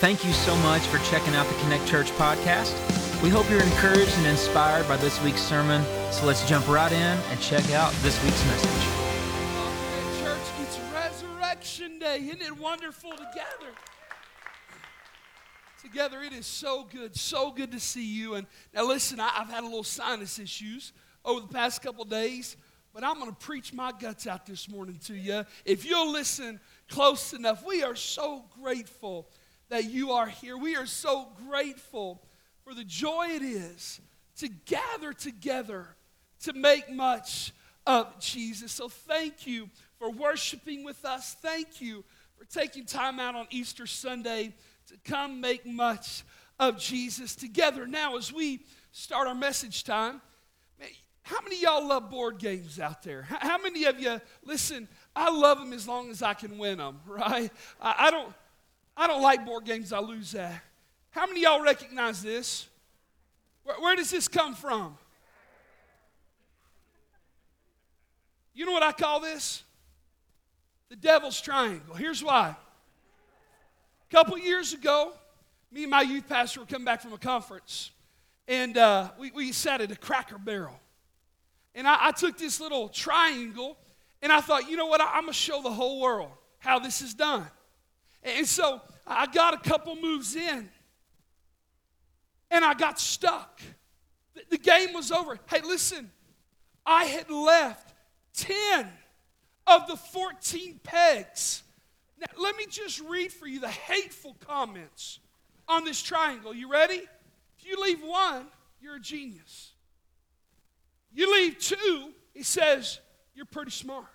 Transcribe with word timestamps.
Thank 0.00 0.24
you 0.24 0.32
so 0.32 0.56
much 0.56 0.80
for 0.86 0.96
checking 1.10 1.34
out 1.34 1.46
the 1.46 1.54
Connect 1.56 1.86
Church 1.86 2.10
podcast. 2.12 2.72
We 3.22 3.28
hope 3.28 3.50
you're 3.50 3.62
encouraged 3.62 4.16
and 4.16 4.26
inspired 4.28 4.88
by 4.88 4.96
this 4.96 5.22
week's 5.22 5.42
sermon. 5.42 5.84
So 6.10 6.24
let's 6.24 6.48
jump 6.48 6.66
right 6.68 6.90
in 6.90 6.98
and 6.98 7.38
check 7.38 7.70
out 7.72 7.92
this 8.00 8.16
week's 8.24 8.42
message. 8.46 8.82
Church, 10.22 10.40
it's 10.62 10.78
Resurrection 10.94 11.98
Day. 11.98 12.16
Isn't 12.16 12.40
it 12.40 12.58
wonderful 12.58 13.10
together? 13.10 13.74
Together, 15.82 16.22
it 16.22 16.32
is 16.32 16.46
so 16.46 16.88
good, 16.90 17.14
so 17.14 17.50
good 17.50 17.70
to 17.72 17.78
see 17.78 18.06
you. 18.06 18.36
And 18.36 18.46
now, 18.72 18.86
listen, 18.86 19.20
I, 19.20 19.28
have 19.28 19.50
had 19.50 19.64
a 19.64 19.66
little 19.66 19.84
sinus 19.84 20.38
issues 20.38 20.94
over 21.26 21.42
the 21.42 21.52
past 21.52 21.82
couple 21.82 22.06
days, 22.06 22.56
but 22.94 23.04
I'm 23.04 23.18
going 23.18 23.28
to 23.32 23.36
preach 23.36 23.74
my 23.74 23.92
guts 23.92 24.26
out 24.26 24.46
this 24.46 24.66
morning 24.66 24.98
to 25.04 25.14
you. 25.14 25.44
If 25.66 25.84
you'll 25.84 26.10
listen 26.10 26.58
close 26.88 27.34
enough, 27.34 27.66
we 27.66 27.82
are 27.82 27.94
so 27.94 28.46
grateful 28.62 29.28
that 29.70 29.90
you 29.90 30.12
are 30.12 30.26
here. 30.26 30.56
We 30.56 30.76
are 30.76 30.86
so 30.86 31.28
grateful 31.48 32.22
for 32.64 32.74
the 32.74 32.84
joy 32.84 33.28
it 33.30 33.42
is 33.42 34.00
to 34.36 34.48
gather 34.48 35.12
together 35.12 35.86
to 36.42 36.52
make 36.52 36.90
much 36.90 37.52
of 37.86 38.18
Jesus. 38.20 38.72
So 38.72 38.88
thank 38.88 39.46
you 39.46 39.70
for 39.98 40.10
worshiping 40.10 40.84
with 40.84 41.04
us. 41.04 41.36
Thank 41.40 41.80
you 41.80 42.04
for 42.36 42.44
taking 42.44 42.84
time 42.84 43.18
out 43.18 43.34
on 43.34 43.46
Easter 43.50 43.86
Sunday 43.86 44.54
to 44.88 44.94
come 45.04 45.40
make 45.40 45.66
much 45.66 46.24
of 46.58 46.78
Jesus 46.78 47.34
together. 47.34 47.86
Now, 47.86 48.16
as 48.16 48.32
we 48.32 48.60
start 48.92 49.28
our 49.28 49.34
message 49.34 49.84
time, 49.84 50.20
how 51.22 51.40
many 51.42 51.60
y'all 51.60 51.86
love 51.86 52.10
board 52.10 52.38
games 52.38 52.80
out 52.80 53.02
there? 53.02 53.22
How 53.22 53.58
many 53.58 53.84
of 53.84 54.00
you, 54.00 54.20
listen, 54.44 54.88
I 55.14 55.30
love 55.30 55.58
them 55.58 55.72
as 55.72 55.86
long 55.86 56.10
as 56.10 56.22
I 56.22 56.34
can 56.34 56.58
win 56.58 56.78
them, 56.78 57.00
right? 57.06 57.52
I, 57.80 58.10
don't, 58.10 58.32
I 59.00 59.06
don't 59.06 59.22
like 59.22 59.46
board 59.46 59.64
games, 59.64 59.94
I 59.94 60.00
lose 60.00 60.32
that. 60.32 60.62
How 61.08 61.26
many 61.26 61.40
y'all 61.40 61.62
recognize 61.62 62.22
this? 62.22 62.68
Where, 63.64 63.80
where 63.80 63.96
does 63.96 64.10
this 64.10 64.28
come 64.28 64.54
from? 64.54 64.98
You 68.52 68.66
know 68.66 68.72
what 68.72 68.82
I 68.82 68.92
call 68.92 69.20
this? 69.20 69.62
The 70.90 70.96
devil's 70.96 71.40
triangle. 71.40 71.94
Here's 71.94 72.22
why. 72.22 72.54
A 74.10 74.14
couple 74.14 74.36
years 74.36 74.74
ago, 74.74 75.14
me 75.72 75.84
and 75.84 75.90
my 75.90 76.02
youth 76.02 76.28
pastor 76.28 76.60
were 76.60 76.66
coming 76.66 76.84
back 76.84 77.00
from 77.00 77.14
a 77.14 77.18
conference, 77.18 77.92
and 78.48 78.76
uh, 78.76 79.12
we, 79.18 79.30
we 79.30 79.52
sat 79.52 79.80
at 79.80 79.90
a 79.90 79.96
cracker 79.96 80.36
barrel. 80.36 80.78
And 81.74 81.88
I, 81.88 82.08
I, 82.08 82.10
took 82.12 82.36
this 82.36 82.60
little 82.60 82.90
triangle, 82.90 83.78
and 84.20 84.30
I 84.30 84.42
thought, 84.42 84.68
you 84.68 84.76
know 84.76 84.88
what? 84.88 85.00
I, 85.00 85.06
I'm 85.06 85.22
going 85.22 85.28
to 85.28 85.32
show 85.32 85.62
the 85.62 85.72
whole 85.72 86.02
world 86.02 86.32
how 86.58 86.78
this 86.78 87.00
is 87.00 87.14
done. 87.14 87.46
And 88.22 88.46
so 88.46 88.80
I 89.06 89.26
got 89.26 89.54
a 89.54 89.68
couple 89.68 89.96
moves 89.96 90.36
in 90.36 90.68
and 92.50 92.64
I 92.64 92.74
got 92.74 92.98
stuck. 92.98 93.60
The 94.50 94.58
game 94.58 94.92
was 94.92 95.12
over. 95.12 95.38
Hey, 95.48 95.60
listen, 95.62 96.10
I 96.84 97.04
had 97.04 97.30
left 97.30 97.94
10 98.34 98.88
of 99.66 99.86
the 99.86 99.96
14 99.96 100.80
pegs. 100.82 101.62
Now, 102.18 102.26
let 102.42 102.56
me 102.56 102.66
just 102.68 103.00
read 103.00 103.32
for 103.32 103.46
you 103.46 103.60
the 103.60 103.68
hateful 103.68 104.36
comments 104.40 105.20
on 105.68 105.84
this 105.84 106.02
triangle. 106.02 106.54
You 106.54 106.70
ready? 106.70 107.02
If 107.58 107.66
you 107.66 107.80
leave 107.80 108.02
one, 108.02 108.46
you're 108.80 108.96
a 108.96 109.00
genius. 109.00 109.72
You 111.12 111.32
leave 111.34 111.58
two, 111.58 112.12
he 112.34 112.42
says, 112.42 113.00
you're 113.34 113.46
pretty 113.46 113.70
smart. 113.70 114.06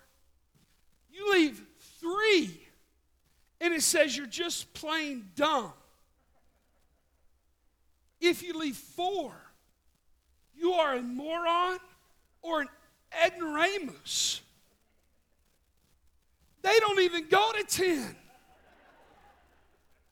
You 1.10 1.32
leave 1.32 1.62
three, 2.00 2.65
and 3.60 3.74
it 3.74 3.82
says 3.82 4.16
you're 4.16 4.26
just 4.26 4.72
plain 4.74 5.30
dumb. 5.34 5.72
If 8.20 8.42
you 8.42 8.58
leave 8.58 8.76
four, 8.76 9.32
you 10.56 10.72
are 10.72 10.94
a 10.94 11.02
moron 11.02 11.78
or 12.42 12.62
an 12.62 12.68
ignoramus. 13.24 14.40
They 16.62 16.78
don't 16.80 17.00
even 17.00 17.28
go 17.28 17.52
to 17.52 17.64
10. 17.64 18.16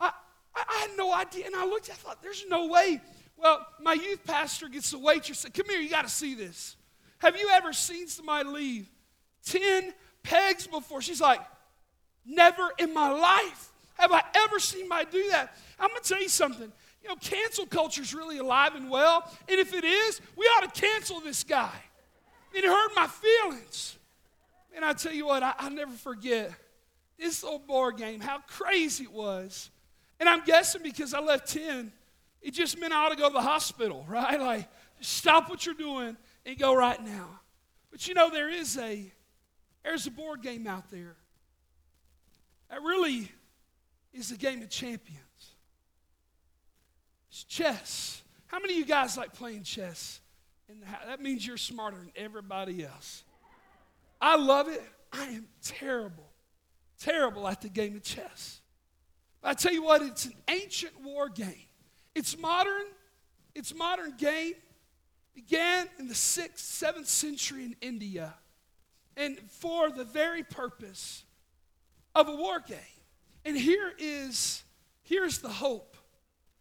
I, 0.01 0.13
I, 0.55 0.87
had 0.87 0.91
no 0.97 1.13
idea. 1.13 1.47
And 1.47 1.57
I 1.57 1.65
looked, 1.65 1.91
I 1.91 1.95
thought, 1.95 2.23
there's 2.23 2.45
no 2.49 2.67
way. 2.67 3.01
Well, 3.37 3.67
my 3.81 3.95
youth 3.95 4.25
pastor 4.25 4.69
gets 4.69 4.91
the 4.93 4.99
waitress 4.99 5.41
said, 5.41 5.55
Come 5.55 5.67
here, 5.69 5.81
you 5.81 5.91
got 5.91 6.05
to 6.05 6.11
see 6.11 6.35
this. 6.35 6.77
Have 7.19 7.37
you 7.37 7.49
ever 7.53 7.73
seen 7.73 8.07
somebody 8.07 8.49
leave 8.49 8.91
10 9.47 9.93
pegs 10.23 10.67
before? 10.67 11.01
She's 11.03 11.21
like, 11.21 11.41
Never 12.25 12.71
in 12.79 12.95
my 12.95 13.11
life 13.11 13.71
have 13.95 14.13
I 14.13 14.23
ever 14.35 14.59
seen 14.59 14.89
my 14.89 15.05
do 15.05 15.29
that. 15.31 15.57
I'm 15.79 15.89
going 15.89 16.03
to 16.03 16.09
tell 16.09 16.21
you 16.21 16.29
something. 16.29 16.73
You 17.03 17.09
know, 17.09 17.17
cancel 17.17 17.67
culture 17.67 18.03
is 18.03 18.15
really 18.15 18.39
alive 18.39 18.75
and 18.75 18.89
well. 18.89 19.31
And 19.49 19.59
if 19.59 19.75
it 19.75 19.85
is, 19.85 20.21
we 20.37 20.47
ought 20.47 20.73
to 20.73 20.81
cancel 20.81 21.21
this 21.21 21.45
guy. 21.45 21.75
It 22.53 22.65
hurt 22.65 22.91
my 22.95 23.07
feelings. 23.07 23.97
And 24.75 24.85
I 24.85 24.93
tell 24.93 25.13
you 25.13 25.27
what, 25.27 25.43
I, 25.43 25.55
will 25.63 25.71
never 25.71 25.93
forget 25.93 26.53
this 27.19 27.45
old 27.45 27.67
board 27.67 27.97
game, 27.97 28.21
how 28.21 28.39
crazy 28.49 29.05
it 29.05 29.13
was. 29.13 29.71
And 30.19 30.29
I'm 30.29 30.45
guessing 30.45 30.83
because 30.83 31.15
I 31.15 31.21
left 31.21 31.49
10, 31.53 31.93
it 32.43 32.53
just 32.53 32.79
meant 32.79 32.93
I 32.93 33.07
ought 33.07 33.11
to 33.11 33.17
go 33.17 33.29
to 33.29 33.35
the 33.35 33.43
hospital, 33.43 34.05
right? 34.09 34.41
Like, 34.41 34.69
stop 35.01 35.49
what 35.49 35.67
you're 35.67 35.75
doing 35.75 36.17
and 36.47 36.59
go 36.59 36.75
right 36.75 37.03
now. 37.05 37.41
But 37.91 38.09
you 38.09 38.15
know, 38.15 38.31
there 38.31 38.49
is 38.49 38.77
a, 38.79 39.13
there's 39.85 40.07
a 40.07 40.11
board 40.11 40.43
game 40.43 40.67
out 40.67 40.91
there 40.91 41.17
that 42.71 42.83
really 42.83 43.31
is 44.13 44.31
a 44.31 44.37
game 44.37 44.63
of 44.63 44.71
champions. 44.71 45.21
It's 47.31 47.45
chess. 47.45 48.23
How 48.47 48.61
many 48.61 48.75
of 48.75 48.79
you 48.79 48.85
guys 48.85 49.17
like 49.17 49.35
playing 49.35 49.65
chess? 49.65 50.21
That 51.07 51.21
means 51.21 51.47
you're 51.47 51.57
smarter 51.57 51.97
than 51.97 52.13
everybody 52.17 52.85
else. 52.85 53.25
I 54.21 54.37
love 54.37 54.69
it. 54.69 54.83
I 55.13 55.25
am 55.27 55.47
terrible, 55.63 56.31
terrible 56.99 57.47
at 57.47 57.61
the 57.61 57.69
game 57.69 57.97
of 57.97 58.03
chess. 58.03 58.61
But 59.43 59.51
I 59.51 59.55
tell 59.55 59.73
you 59.73 59.83
what, 59.83 60.03
it's 60.03 60.25
an 60.25 60.35
ancient 60.49 61.01
war 61.03 61.29
game. 61.29 61.67
It's 62.15 62.39
modern. 62.39 62.87
It's 63.55 63.75
modern 63.75 64.15
game. 64.17 64.55
Began 65.35 65.89
in 65.99 66.09
the 66.09 66.15
sixth, 66.15 66.65
seventh 66.65 67.09
century 67.09 67.65
in 67.65 67.77
India, 67.81 68.35
and 69.17 69.39
for 69.51 69.91
the 69.91 70.05
very 70.05 70.45
purpose 70.45 71.25
of 72.15 72.29
a 72.29 72.35
war 72.35 72.61
game. 72.61 72.79
And 73.45 73.57
here 73.57 73.93
is 73.99 74.63
here's 75.03 75.39
the 75.39 75.49
hope. 75.49 75.97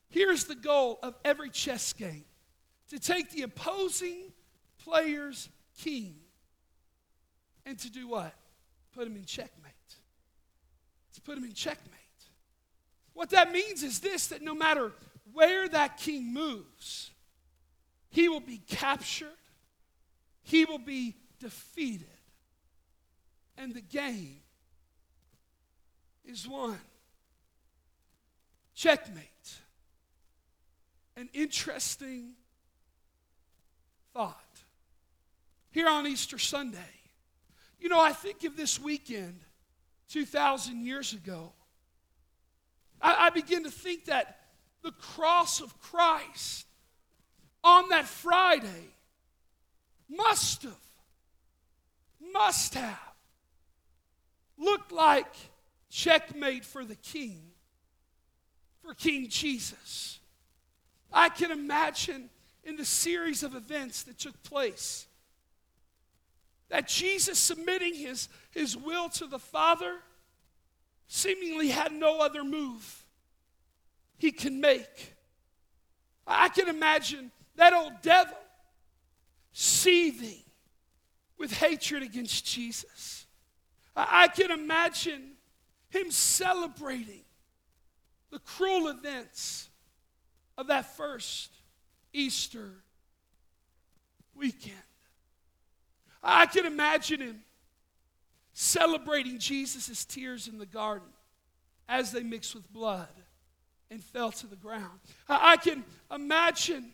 Here's 0.09 0.45
the 0.45 0.55
goal 0.55 0.99
of 1.01 1.15
every 1.25 1.49
chess 1.49 1.93
game 1.93 2.25
to 2.89 2.99
take 2.99 3.31
the 3.31 3.43
opposing 3.43 4.31
player's 4.83 5.49
king 5.79 6.15
and 7.65 7.79
to 7.79 7.89
do 7.89 8.07
what? 8.07 8.33
Put 8.93 9.07
him 9.07 9.15
in 9.15 9.25
checkmate. 9.25 9.73
To 11.15 11.21
put 11.21 11.37
him 11.37 11.43
in 11.45 11.53
checkmate. 11.53 11.89
What 13.13 13.29
that 13.31 13.51
means 13.51 13.83
is 13.83 13.99
this 13.99 14.27
that 14.27 14.41
no 14.41 14.53
matter 14.53 14.91
where 15.31 15.67
that 15.69 15.97
king 15.97 16.33
moves, 16.33 17.11
he 18.09 18.29
will 18.29 18.39
be 18.39 18.61
captured, 18.67 19.27
he 20.43 20.65
will 20.65 20.79
be 20.79 21.15
defeated, 21.39 22.07
and 23.57 23.73
the 23.73 23.81
game 23.81 24.42
is 26.25 26.47
won. 26.47 26.79
Checkmate. 28.75 29.23
An 31.15 31.29
interesting 31.33 32.31
thought. 34.13 34.39
Here 35.71 35.87
on 35.87 36.07
Easter 36.07 36.37
Sunday, 36.37 36.79
you 37.79 37.89
know, 37.89 37.99
I 37.99 38.13
think 38.13 38.43
of 38.43 38.55
this 38.55 38.79
weekend 38.79 39.41
2,000 40.09 40.85
years 40.85 41.13
ago. 41.13 41.51
I, 43.01 43.27
I 43.27 43.29
begin 43.29 43.63
to 43.63 43.71
think 43.71 44.05
that 44.05 44.39
the 44.83 44.91
cross 44.91 45.61
of 45.61 45.79
Christ 45.79 46.65
on 47.63 47.89
that 47.89 48.05
Friday 48.05 48.93
must 50.09 50.63
have, 50.63 50.77
must 52.33 52.75
have 52.75 52.99
looked 54.57 54.91
like 54.91 55.33
checkmate 55.93 56.65
for 56.65 56.83
the 56.83 56.95
king, 56.95 57.39
for 58.81 58.95
King 58.95 59.29
Jesus. 59.29 60.19
I 61.11 61.29
can 61.29 61.51
imagine 61.51 62.31
in 62.63 62.77
the 62.77 62.85
series 62.85 63.43
of 63.43 63.53
events 63.53 64.01
that 64.03 64.17
took 64.17 64.41
place 64.41 65.05
that 66.69 66.87
Jesus 66.87 67.37
submitting 67.37 67.93
his, 67.93 68.27
his 68.49 68.75
will 68.75 69.07
to 69.09 69.27
the 69.27 69.37
Father 69.37 69.97
seemingly 71.07 71.67
had 71.67 71.91
no 71.91 72.19
other 72.21 72.43
move 72.43 73.05
he 74.17 74.31
can 74.31 74.59
make. 74.59 75.13
I 76.25 76.49
can 76.49 76.69
imagine 76.69 77.31
that 77.55 77.73
old 77.73 78.01
devil 78.01 78.37
seething 79.51 80.41
with 81.37 81.53
hatred 81.53 82.01
against 82.01 82.45
Jesus. 82.45 83.27
I 83.95 84.27
can 84.29 84.49
imagine 84.49 85.32
him 85.93 86.09
celebrating 86.11 87.21
the 88.31 88.39
cruel 88.39 88.87
events 88.87 89.69
of 90.57 90.67
that 90.67 90.97
first 90.97 91.51
Easter 92.11 92.71
weekend. 94.35 94.75
I 96.23 96.47
can 96.47 96.65
imagine 96.65 97.21
him 97.21 97.41
celebrating 98.53 99.37
Jesus' 99.39 100.05
tears 100.05 100.47
in 100.47 100.57
the 100.57 100.65
garden 100.65 101.07
as 101.87 102.11
they 102.11 102.23
mixed 102.23 102.55
with 102.55 102.71
blood 102.71 103.07
and 103.91 104.03
fell 104.03 104.31
to 104.31 104.47
the 104.47 104.55
ground. 104.55 104.99
I 105.29 105.57
can 105.57 105.83
imagine 106.11 106.91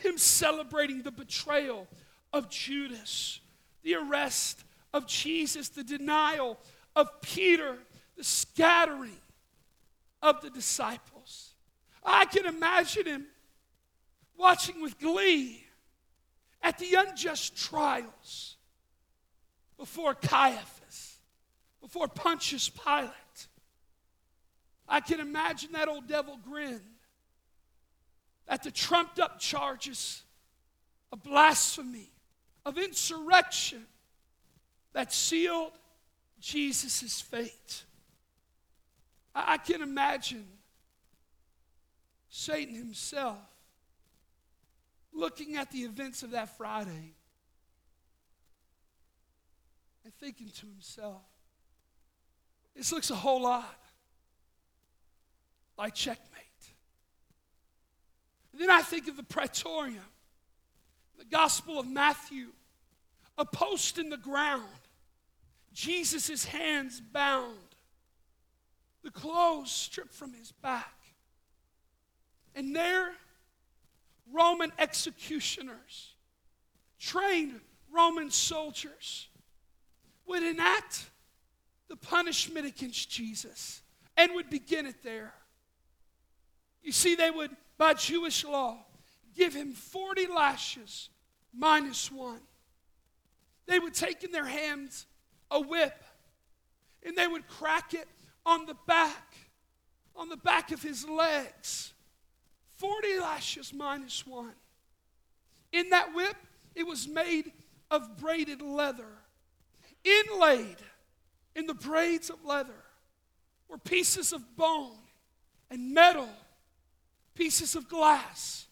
him 0.00 0.18
celebrating 0.18 1.02
the 1.02 1.12
betrayal 1.12 1.86
of 2.32 2.50
Judas, 2.50 3.40
the 3.82 3.94
arrest 3.94 4.64
of 4.92 5.06
Jesus, 5.06 5.68
the 5.68 5.84
denial 5.84 6.58
of 6.96 7.20
Peter, 7.20 7.76
the 8.16 8.24
scattering 8.24 9.16
of 10.22 10.40
the 10.40 10.50
disciples. 10.50 11.52
I 12.04 12.24
can 12.24 12.46
imagine 12.46 13.06
him 13.06 13.26
watching 14.36 14.80
with 14.80 14.98
glee 14.98 15.64
at 16.62 16.78
the 16.78 16.94
unjust 16.94 17.56
trials 17.56 18.56
before 19.78 20.14
Caiaphas, 20.14 21.18
before 21.80 22.08
Pontius 22.08 22.68
Pilate. 22.68 23.10
I 24.88 25.00
can 25.00 25.20
imagine 25.20 25.72
that 25.72 25.88
old 25.88 26.06
devil 26.06 26.38
grin 26.48 26.80
at 28.48 28.62
the 28.62 28.70
trumped 28.70 29.18
up 29.18 29.38
charges 29.38 30.22
of 31.12 31.22
blasphemy, 31.22 32.10
of 32.64 32.78
insurrection 32.78 33.84
that 34.92 35.12
sealed 35.12 35.72
Jesus' 36.40 37.20
fate. 37.20 37.84
I, 39.36 39.58
can 39.58 39.82
imagine 39.82 40.46
Satan 42.30 42.74
himself 42.74 43.36
looking 45.12 45.56
at 45.56 45.70
the 45.70 45.80
events 45.80 46.22
of 46.22 46.30
that 46.30 46.56
Friday 46.56 47.12
and 50.04 50.14
thinking 50.14 50.48
to 50.48 50.66
himself, 50.66 51.20
this 52.74 52.92
looks 52.92 53.10
a 53.10 53.14
whole 53.14 53.42
lot 53.42 53.78
like 55.76 55.94
checkmate. 55.94 56.32
And 58.52 58.60
then 58.60 58.70
I 58.70 58.80
think 58.80 59.08
of 59.08 59.18
the 59.18 59.22
praetorium, 59.22 60.00
the 61.18 61.26
Gospel 61.26 61.78
of 61.78 61.86
Matthew, 61.86 62.46
a 63.36 63.44
post 63.44 63.98
in 63.98 64.08
the 64.08 64.16
ground, 64.16 64.64
Jesus' 65.74 66.46
hands 66.46 67.00
bound, 67.00 67.65
the 69.06 69.12
clothes 69.12 69.70
stripped 69.70 70.12
from 70.12 70.32
his 70.32 70.50
back. 70.50 70.92
And 72.56 72.74
there, 72.74 73.12
Roman 74.32 74.72
executioners, 74.80 76.14
trained 76.98 77.60
Roman 77.92 78.32
soldiers, 78.32 79.28
would 80.26 80.42
enact 80.42 81.08
the 81.86 81.94
punishment 81.94 82.66
against 82.66 83.08
Jesus 83.08 83.80
and 84.16 84.34
would 84.34 84.50
begin 84.50 84.86
it 84.86 85.04
there. 85.04 85.32
You 86.82 86.90
see, 86.90 87.14
they 87.14 87.30
would, 87.30 87.52
by 87.78 87.94
Jewish 87.94 88.44
law, 88.44 88.76
give 89.36 89.54
him 89.54 89.72
40 89.72 90.26
lashes 90.26 91.10
minus 91.54 92.10
one. 92.10 92.40
They 93.66 93.78
would 93.78 93.94
take 93.94 94.24
in 94.24 94.32
their 94.32 94.46
hands 94.46 95.06
a 95.48 95.60
whip 95.60 96.02
and 97.04 97.16
they 97.16 97.28
would 97.28 97.46
crack 97.46 97.94
it 97.94 98.08
on 98.46 98.64
the 98.64 98.76
back, 98.86 99.36
on 100.14 100.30
the 100.30 100.36
back 100.38 100.72
of 100.72 100.82
his 100.82 101.06
legs. 101.06 101.92
40 102.76 103.18
lashes 103.20 103.74
minus 103.74 104.26
one. 104.26 104.54
In 105.72 105.90
that 105.90 106.14
whip, 106.14 106.36
it 106.74 106.86
was 106.86 107.08
made 107.08 107.52
of 107.90 108.16
braided 108.16 108.62
leather. 108.62 109.18
Inlaid 110.04 110.76
in 111.54 111.66
the 111.66 111.74
braids 111.74 112.30
of 112.30 112.44
leather 112.44 112.84
were 113.68 113.78
pieces 113.78 114.32
of 114.32 114.56
bone 114.56 114.96
and 115.70 115.92
metal, 115.92 116.28
pieces 117.34 117.74
of 117.74 117.88
glass, 117.88 118.66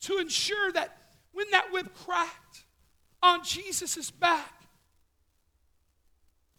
to 0.00 0.18
ensure 0.18 0.70
that 0.72 0.96
when 1.32 1.50
that 1.50 1.72
whip 1.72 1.92
cracked 2.04 2.64
on 3.22 3.42
Jesus' 3.44 4.10
back, 4.10 4.62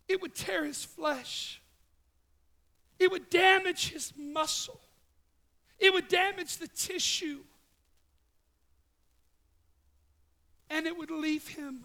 it 0.07 0.21
would 0.21 0.35
tear 0.35 0.65
his 0.65 0.83
flesh, 0.83 1.61
it 3.03 3.11
would 3.11 3.29
damage 3.29 3.89
his 3.89 4.13
muscle, 4.17 4.79
it 5.77 5.91
would 5.94 6.07
damage 6.07 6.57
the 6.57 6.69
tissue, 6.69 7.39
and 10.69 10.88
it 10.88 10.97
would 10.97 11.11
leave 11.11 11.47
him 11.50 11.83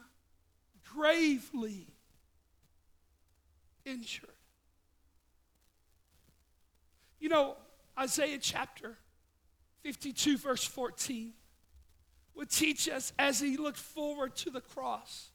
gravely 0.95 1.89
injured. 3.85 4.31
You 7.19 7.29
know, 7.29 7.57
Isaiah 7.99 8.39
chapter 8.41 8.97
52, 9.83 10.39
verse 10.39 10.65
14, 10.65 11.33
would 12.37 12.51
teach 12.51 12.89
us 12.89 13.13
as 13.19 13.41
he 13.41 13.57
looked 13.57 13.79
forward 13.79 14.37
to 14.37 14.51
the 14.51 14.61
cross 14.61 15.31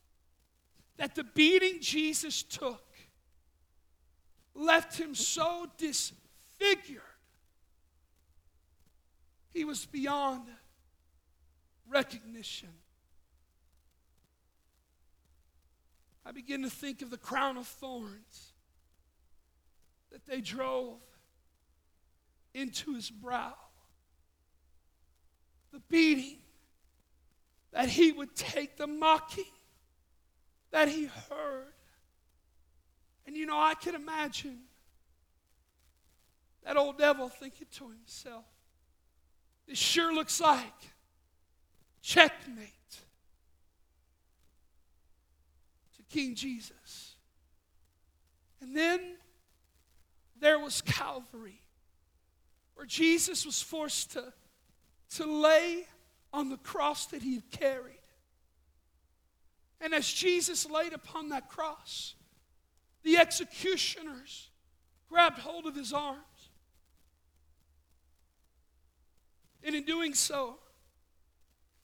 that 0.96 1.16
the 1.16 1.26
beating 1.26 1.82
Jesus 1.82 2.42
took 2.42 2.93
left 4.56 4.98
him 4.98 5.16
so 5.16 5.68
disfigured, 5.78 7.02
he 9.54 9.66
was 9.66 9.86
beyond 9.86 10.44
recognition. 11.88 12.70
I 16.26 16.32
begin 16.32 16.64
to 16.64 16.70
think 16.70 17.02
of 17.02 17.10
the 17.10 17.18
crown 17.18 17.58
of 17.58 17.68
thorns 17.68 18.54
that 20.12 20.26
they 20.26 20.42
drove 20.42 21.00
into 22.54 22.94
his 22.94 23.10
brow, 23.10 23.56
the 25.72 25.80
beating 25.90 26.38
that 27.72 27.90
he 27.90 28.12
would 28.12 28.36
take, 28.36 28.78
the 28.78 28.88
mocking 28.88 29.44
that 30.72 30.88
he 30.88 31.06
heard. 31.06 31.73
And 33.26 33.36
you 33.36 33.46
know, 33.46 33.58
I 33.58 33.74
can 33.76 33.96
imagine 33.96 34.60
that 36.64 36.78
old 36.78 36.98
devil 36.98 37.30
thinking 37.30 37.68
to 37.74 37.90
himself, 37.90 38.46
this 39.68 39.78
sure 39.78 40.14
looks 40.14 40.42
like 40.42 40.74
checkmate. 42.02 42.70
To 45.96 46.04
King 46.10 46.36
Jesus. 46.36 47.16
And 48.62 48.76
then 48.76 49.00
there 50.40 50.60
was 50.60 50.82
Calvary, 50.82 51.62
where 52.76 52.86
Jesus 52.86 53.46
was 53.46 53.62
forced 53.62 54.12
to, 54.12 54.34
to 55.16 55.26
lay 55.26 55.86
on 56.34 56.50
the 56.50 56.58
cross 56.58 57.08
that 57.08 57.22
he 57.22 57.36
had 57.36 57.50
carried. 57.52 58.00
And 59.80 59.94
as 59.94 60.08
Jesus 60.08 60.70
laid 60.70 60.94
upon 60.94 61.30
that 61.30 61.50
cross, 61.50 62.16
the 63.04 63.18
executioners 63.18 64.50
grabbed 65.10 65.40
hold 65.40 65.66
of 65.66 65.76
his 65.76 65.94
arms. 65.94 66.20
And 69.64 69.76
in 69.76 69.84
doing 69.84 70.14
so, 70.14 70.58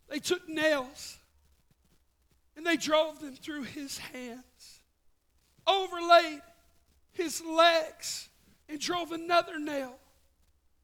they 0.10 0.20
took 0.20 0.48
nails 0.50 1.18
and 2.58 2.66
they 2.66 2.76
drove 2.76 3.20
them 3.20 3.36
through 3.36 3.64
his 3.64 3.98
hands, 3.98 4.82
overlaid 5.66 6.42
his 7.14 7.42
legs, 7.42 8.28
and 8.68 8.80
drove 8.80 9.12
another 9.12 9.60
nail 9.60 9.96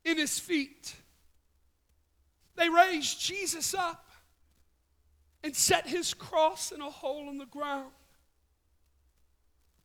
in 0.06 0.18
his 0.18 0.40
feet. 0.40 0.96
They 2.56 2.70
raised 2.70 3.20
Jesus 3.20 3.74
up 3.74 4.10
and 5.44 5.56
set 5.56 5.88
his 5.88 6.14
cross 6.14 6.72
in 6.72 6.82
a 6.82 6.90
hole 6.90 7.30
in 7.30 7.38
the 7.38 7.46
ground. 7.46 7.92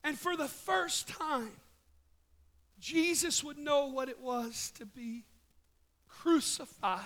And 0.03 0.19
for 0.19 0.37
the 0.37 0.49
first 0.49 1.09
time, 1.09 1.53
Jesus 2.79 3.45
would 3.45 3.59
know 3.59 3.87
what 3.87 4.09
it 4.09 4.21
was 4.21 4.73
to 4.79 4.87
be 4.87 5.25
crucified 6.09 7.01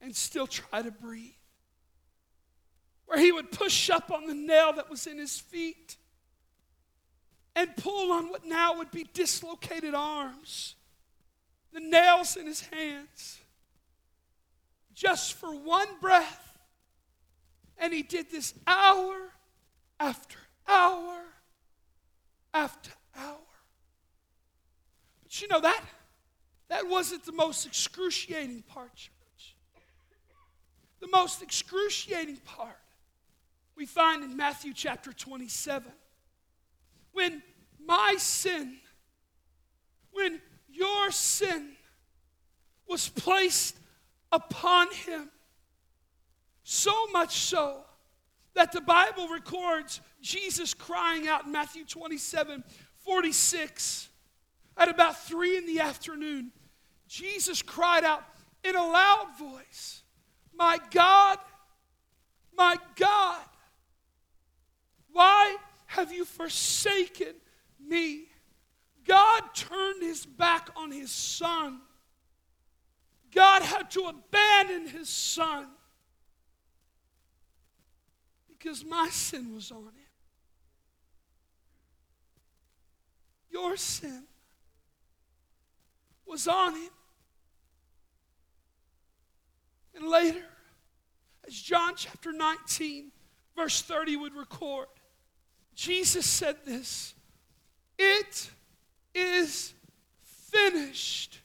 and 0.00 0.16
still 0.16 0.46
try 0.46 0.82
to 0.82 0.90
breathe 0.90 1.32
where 3.10 3.18
he 3.18 3.32
would 3.32 3.50
push 3.50 3.90
up 3.90 4.12
on 4.12 4.28
the 4.28 4.34
nail 4.34 4.72
that 4.72 4.88
was 4.88 5.08
in 5.08 5.18
his 5.18 5.36
feet 5.36 5.96
and 7.56 7.76
pull 7.76 8.12
on 8.12 8.30
what 8.30 8.46
now 8.46 8.76
would 8.76 8.92
be 8.92 9.04
dislocated 9.12 9.94
arms, 9.96 10.76
the 11.72 11.80
nails 11.80 12.36
in 12.36 12.46
his 12.46 12.60
hands, 12.72 13.40
just 14.94 15.34
for 15.34 15.52
one 15.52 15.88
breath. 16.00 16.56
And 17.78 17.92
he 17.92 18.04
did 18.04 18.30
this 18.30 18.54
hour 18.64 19.16
after 19.98 20.38
hour 20.68 21.22
after 22.52 22.90
hour. 23.16 23.36
But 25.22 25.40
you 25.40 25.48
know, 25.48 25.60
that, 25.60 25.82
That 26.68 26.88
wasn't 26.88 27.24
the 27.24 27.32
most 27.32 27.66
excruciating 27.66 28.62
part, 28.62 28.94
church. 28.94 29.56
The 31.00 31.08
most 31.08 31.42
excruciating 31.42 32.36
part 32.44 32.78
we 33.76 33.86
find 33.86 34.22
in 34.22 34.36
Matthew 34.36 34.72
chapter 34.72 35.12
27. 35.12 35.90
When 37.12 37.42
my 37.84 38.14
sin, 38.18 38.76
when 40.12 40.40
your 40.68 41.10
sin 41.10 41.72
was 42.86 43.08
placed 43.08 43.76
upon 44.30 44.92
him, 44.92 45.30
so 46.62 47.06
much 47.08 47.36
so 47.36 47.84
that 48.54 48.72
the 48.72 48.80
Bible 48.80 49.28
records 49.28 50.00
Jesus 50.20 50.74
crying 50.74 51.28
out 51.28 51.46
in 51.46 51.52
Matthew 51.52 51.84
27 51.84 52.64
46 53.04 54.08
at 54.76 54.88
about 54.88 55.18
3 55.24 55.56
in 55.56 55.66
the 55.66 55.80
afternoon. 55.80 56.52
Jesus 57.08 57.62
cried 57.62 58.04
out 58.04 58.22
in 58.62 58.76
a 58.76 58.82
loud 58.82 59.28
voice, 59.38 60.02
My 60.54 60.78
God, 60.90 61.38
my 62.56 62.76
God, 62.96 63.44
why 65.12 65.56
have 65.86 66.12
you 66.12 66.24
forsaken 66.24 67.34
me? 67.84 68.26
God 69.06 69.42
turned 69.54 70.02
his 70.02 70.24
back 70.26 70.68
on 70.76 70.92
his 70.92 71.10
son. 71.10 71.80
God 73.34 73.62
had 73.62 73.90
to 73.92 74.02
abandon 74.02 74.86
his 74.86 75.08
son 75.08 75.66
because 78.60 78.84
my 78.84 79.08
sin 79.08 79.54
was 79.54 79.70
on 79.70 79.78
him. 79.78 79.92
Your 83.50 83.76
sin 83.76 84.24
was 86.26 86.46
on 86.46 86.74
him. 86.74 86.90
And 89.94 90.08
later, 90.08 90.44
as 91.46 91.54
John 91.54 91.94
chapter 91.96 92.32
19, 92.32 93.10
verse 93.56 93.82
30 93.82 94.16
would 94.16 94.34
record, 94.34 94.86
Jesus 95.74 96.26
said 96.26 96.56
this 96.66 97.14
It 97.98 98.50
is 99.14 99.72
finished. 100.22 101.40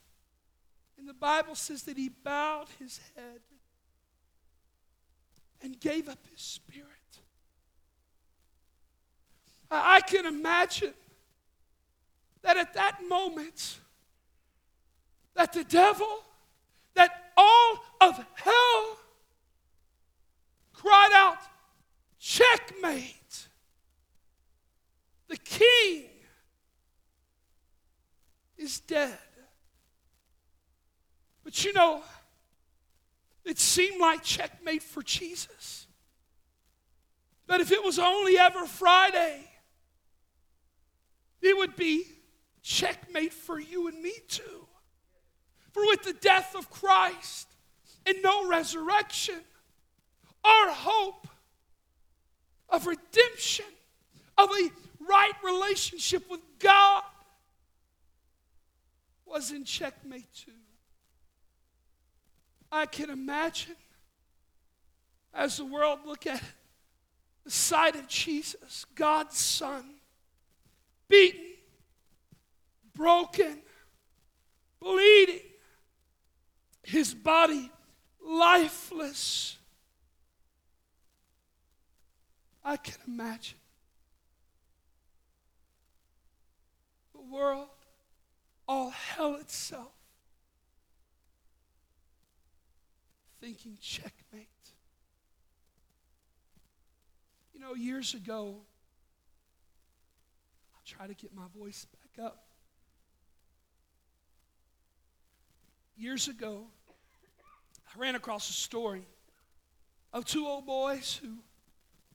And 0.98 1.08
the 1.08 1.14
Bible 1.14 1.56
says 1.56 1.84
that 1.84 1.98
he 1.98 2.10
bowed 2.10 2.68
his 2.80 3.00
head 3.16 3.40
and 5.62 5.80
gave 5.80 6.10
up 6.10 6.20
his 6.32 6.42
spirit. 6.42 6.90
I 9.70 10.02
can 10.02 10.26
imagine 10.26 10.94
that 12.42 12.58
at 12.58 12.74
that 12.76 13.00
moment, 13.08 13.80
that 15.34 15.54
the 15.54 15.64
devil, 15.64 16.24
that 16.94 17.12
all 17.36 17.84
of 18.02 18.24
hell 18.36 18.98
cried 20.74 21.12
out, 21.14 21.40
checkmate. 22.20 23.48
The 25.28 25.38
king 25.38 26.06
is 28.58 28.80
dead. 28.82 29.18
But 31.44 31.64
you 31.66 31.74
know, 31.74 32.02
it 33.44 33.60
seemed 33.60 34.00
like 34.00 34.24
checkmate 34.24 34.84
for 34.84 35.02
Jesus. 35.04 35.88
But 37.48 37.62
if 37.62 37.72
it 37.72 37.84
was 37.84 38.00
only 38.00 38.38
ever 38.38 38.66
Friday, 38.66 39.48
it 41.46 41.58
would 41.58 41.76
be 41.76 42.06
checkmate 42.62 43.34
for 43.34 43.60
you 43.60 43.88
and 43.88 44.02
me 44.02 44.14
too. 44.28 44.68
For 45.72 45.86
with 45.86 46.04
the 46.04 46.14
death 46.14 46.56
of 46.56 46.70
Christ 46.70 47.48
and 48.06 48.18
no 48.24 48.48
resurrection, 48.48 49.36
our 50.44 50.72
hope 50.72 51.28
of 52.70 52.88
redemption, 52.88 53.66
of 54.38 54.50
a 54.50 54.70
right 55.08 55.34
relationship 55.44 56.30
with 56.30 56.42
God, 56.60 57.04
was 59.26 59.52
in 59.52 59.66
checkmate 59.66 60.34
too. 60.34 60.52
I 62.72 62.86
can 62.86 63.10
imagine 63.10 63.76
as 65.34 65.58
the 65.58 65.66
world 65.66 66.00
look 66.06 66.26
at 66.26 66.42
the 67.44 67.52
sight 67.52 67.96
of 67.96 68.08
Jesus, 68.08 68.86
God's 68.96 69.38
Son, 69.38 69.95
beaten, 71.08 71.42
broken, 72.96 73.60
bleeding, 74.80 75.40
his 76.84 77.14
body 77.14 77.72
lifeless. 78.24 79.58
I 82.64 82.78
can 82.78 82.96
imagine 83.08 83.60
the 87.14 87.22
world, 87.22 87.68
all 88.68 88.90
hell 88.90 89.36
itself, 89.36 89.94
thinking 93.40 93.78
checkmate. 93.80 94.48
You 97.54 97.60
know, 97.60 97.76
years 97.76 98.16
ago, 98.16 98.62
try 100.86 101.08
to 101.08 101.14
get 101.14 101.34
my 101.34 101.46
voice 101.58 101.86
back 101.86 102.26
up. 102.26 102.46
Years 105.98 106.28
ago, 106.28 106.64
I 107.88 108.00
ran 108.00 108.16
across 108.16 108.50
a 108.50 108.54
story 108.54 109.06
of 110.14 110.26
two 110.26 110.46
old 110.46 110.66
boys 110.66 111.20
who 111.22 111.30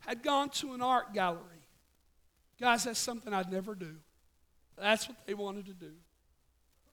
had 0.00 0.22
gone 0.22 0.50
to 0.50 0.74
an 0.74 0.82
art 0.82 1.12
gallery. 1.12 1.42
Guys, 2.60 2.84
that's 2.84 2.98
something 2.98 3.32
I'd 3.32 3.50
never 3.50 3.74
do. 3.74 3.96
That's 4.78 5.08
what 5.08 5.16
they 5.26 5.34
wanted 5.34 5.66
to 5.66 5.72
do. 5.72 5.92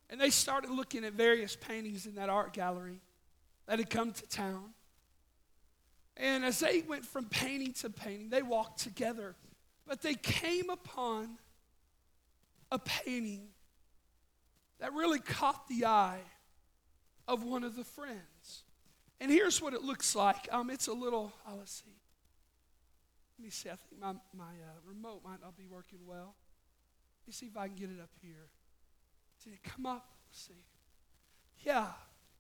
And 0.10 0.20
they 0.20 0.30
started 0.30 0.72
looking 0.72 1.04
at 1.04 1.14
various 1.14 1.56
paintings 1.56 2.06
in 2.06 2.16
that 2.16 2.30
art 2.30 2.54
gallery 2.54 3.02
that 3.68 3.80
had 3.80 3.90
come 3.90 4.12
to 4.12 4.28
town. 4.28 4.74
And 6.16 6.46
as 6.46 6.60
they 6.60 6.84
went 6.88 7.06
from 7.06 7.26
painting 7.26 7.74
to 7.74 7.90
painting, 7.90 8.30
they 8.30 8.42
walked 8.42 8.80
together. 8.80 9.36
But 9.86 10.02
they 10.02 10.16
came 10.16 10.70
upon 10.70 11.38
a 12.72 12.80
painting 12.80 13.48
that 14.80 14.94
really 14.94 15.20
caught 15.20 15.68
the 15.68 15.86
eye 15.86 16.22
of 17.28 17.44
one 17.44 17.64
of 17.64 17.76
the 17.76 17.84
friends. 17.84 18.64
And 19.20 19.32
here's 19.32 19.62
what 19.62 19.74
it 19.74 19.82
looks 19.82 20.16
like. 20.16 20.48
Um, 20.52 20.70
it's 20.70 20.88
a 20.88 20.94
little, 20.94 21.34
oh, 21.48 21.56
let's 21.58 21.72
see. 21.72 21.96
Let 23.38 23.44
me 23.44 23.50
see. 23.50 23.70
I 23.70 23.76
think 23.76 24.02
my, 24.02 24.14
my 24.36 24.46
uh, 24.46 24.80
remote 24.86 25.22
might 25.24 25.42
not 25.42 25.58
be 25.58 25.66
working 25.66 26.00
well. 26.06 26.36
Let 27.24 27.28
me 27.28 27.34
see 27.34 27.48
if 27.48 27.58
I 27.58 27.68
can 27.68 27.76
get 27.76 27.90
it 27.90 28.00
up 28.02 28.12
here. 28.22 28.50
Did 29.44 29.54
it 29.54 29.64
come 29.64 29.86
up? 29.86 30.08
Let's 30.30 30.42
see. 30.48 30.66
Yeah, 31.64 31.88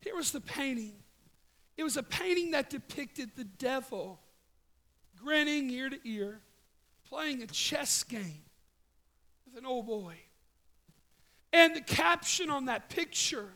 here 0.01 0.15
was 0.15 0.31
the 0.31 0.41
painting. 0.41 0.93
It 1.75 1.83
was 1.83 1.97
a 1.97 2.03
painting 2.03 2.51
that 2.51 2.69
depicted 2.69 3.31
the 3.35 3.43
devil 3.43 4.19
grinning 5.15 5.69
ear 5.71 5.89
to 5.89 5.99
ear, 6.05 6.41
playing 7.09 7.41
a 7.41 7.47
chess 7.47 8.03
game 8.03 8.46
an 9.57 9.65
old 9.65 9.87
boy. 9.87 10.15
And 11.51 11.75
the 11.75 11.81
caption 11.81 12.49
on 12.49 12.65
that 12.65 12.89
picture 12.89 13.49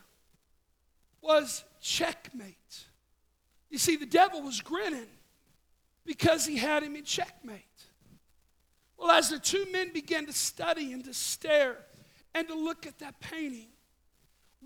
was 1.20 1.64
checkmate. 1.80 2.86
You 3.70 3.78
see, 3.78 3.96
the 3.96 4.06
devil 4.06 4.42
was 4.42 4.60
grinning 4.60 5.06
because 6.04 6.44
he 6.44 6.56
had 6.56 6.82
him 6.82 6.96
in 6.96 7.04
checkmate. 7.04 7.62
Well, 8.98 9.10
as 9.12 9.30
the 9.30 9.38
two 9.38 9.66
men 9.72 9.92
began 9.92 10.26
to 10.26 10.32
study 10.32 10.92
and 10.92 11.04
to 11.04 11.14
stare 11.14 11.78
and 12.34 12.48
to 12.48 12.54
look 12.54 12.86
at 12.86 12.98
that 12.98 13.20
painting, 13.20 13.68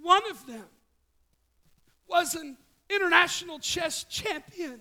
one 0.03 0.23
of 0.31 0.47
them 0.47 0.65
was 2.09 2.35
an 2.35 2.57
international 2.89 3.59
chess 3.59 4.05
champion. 4.05 4.81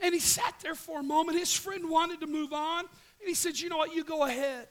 And 0.00 0.14
he 0.14 0.20
sat 0.20 0.54
there 0.62 0.74
for 0.74 1.00
a 1.00 1.02
moment. 1.02 1.38
His 1.38 1.54
friend 1.54 1.88
wanted 1.88 2.20
to 2.20 2.26
move 2.26 2.52
on. 2.52 2.86
And 3.22 3.28
he 3.28 3.34
said, 3.34 3.58
You 3.58 3.68
know 3.68 3.76
what? 3.76 3.94
You 3.94 4.02
go 4.02 4.24
ahead. 4.24 4.66